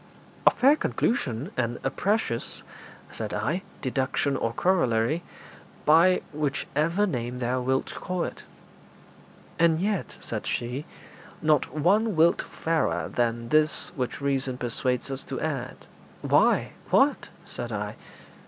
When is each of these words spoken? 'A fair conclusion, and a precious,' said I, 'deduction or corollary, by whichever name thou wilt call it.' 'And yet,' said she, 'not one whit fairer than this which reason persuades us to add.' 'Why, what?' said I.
'A 0.47 0.49
fair 0.49 0.75
conclusion, 0.75 1.51
and 1.55 1.77
a 1.83 1.91
precious,' 1.91 2.63
said 3.11 3.35
I, 3.35 3.61
'deduction 3.83 4.35
or 4.35 4.51
corollary, 4.51 5.21
by 5.85 6.23
whichever 6.33 7.05
name 7.05 7.37
thou 7.37 7.61
wilt 7.61 7.93
call 7.93 8.23
it.' 8.23 8.41
'And 9.59 9.79
yet,' 9.79 10.15
said 10.19 10.47
she, 10.47 10.85
'not 11.39 11.71
one 11.71 12.15
whit 12.15 12.41
fairer 12.41 13.09
than 13.09 13.49
this 13.49 13.91
which 13.95 14.19
reason 14.19 14.57
persuades 14.57 15.11
us 15.11 15.23
to 15.25 15.39
add.' 15.39 15.85
'Why, 16.23 16.71
what?' 16.89 17.29
said 17.45 17.71
I. 17.71 17.95